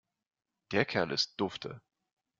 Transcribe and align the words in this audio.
Der 0.71 0.83
Kerl 0.85 1.11
ist 1.11 1.35
dufte. 1.39 1.79